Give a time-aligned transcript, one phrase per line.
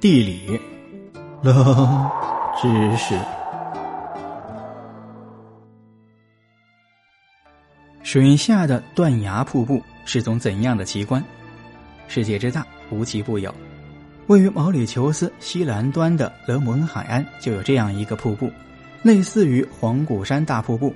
[0.00, 0.58] 地理，
[1.42, 2.10] 冷
[2.58, 3.14] 知识。
[8.02, 11.22] 水下的断崖瀑布是种怎样的奇观？
[12.08, 13.54] 世界之大，无奇不有。
[14.28, 18.50] 位于毛里求斯西南端的勒姆恩海岸就有这样一个瀑布，
[19.02, 20.94] 类似于黄谷山大瀑布。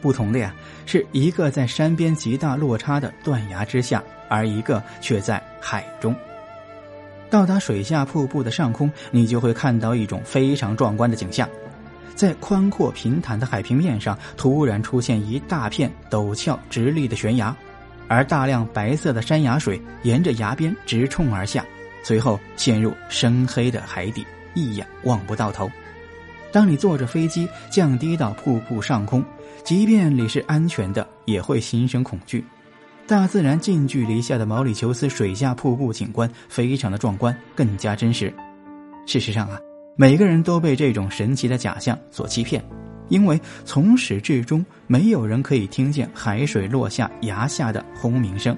[0.00, 0.52] 不同的呀，
[0.84, 6.12] 是一个在山边极大落差的断崖之下，而一个却在海中。
[7.30, 11.48] 到达水下瀑布的上空，你就会看到一种非常壮观的景象：
[12.16, 17.56] 在宽阔平坦的海平面上，突然出现一大片陡峭直立的悬崖，
[18.08, 21.64] 而大量白色的山崖水沿着崖边直冲而下，
[22.02, 25.70] 随后陷入深黑的海底，一眼望不到头。
[26.50, 29.24] 当你坐着飞机降低到瀑布上空，
[29.62, 32.44] 即便你是安全的，也会心生恐惧。
[33.10, 38.32] 大自然近距离下的毛里求斯水下瀑布景观非常的壮观，更加真实。
[39.04, 39.58] 事实上啊，
[39.96, 42.64] 每个人都被这种神奇的假象所欺骗，
[43.08, 48.56] 因为从始至终没有人可以听见海水落下崖下的轰鸣声。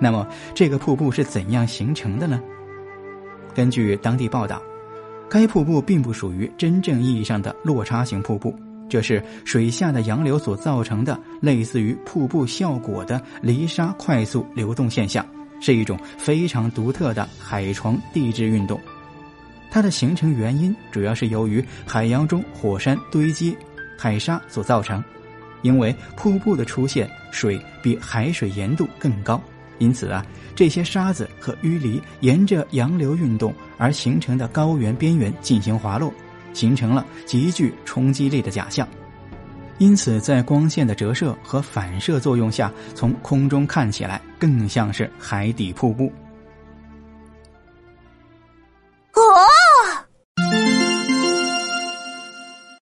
[0.00, 2.42] 那么，这个瀑布是怎样形成的呢？
[3.54, 4.60] 根据当地报道，
[5.30, 8.52] 该瀑布并不属于真正意义上的落差型瀑布。
[8.88, 15.26] 这是水下的洋流所造成的，类似于瀑布效果的离沙快速流动现象，
[15.60, 18.80] 是一种非常独特的海床地质运动。
[19.70, 23.56] 它的形成原因主要是由于海洋中火山堆积
[23.98, 25.02] 海沙所造成。
[25.62, 29.42] 因为瀑布的出现，水比海水盐度更高，
[29.78, 36.12] 因此啊，这些沙子和淤泥沿着洋流运动而形成的高原边缘进行滑落。
[36.56, 38.88] 形成了极具冲击力的假象，
[39.76, 46.10] 因此在光线的折射和反射作用下，从空中看起来更像是海底瀑布。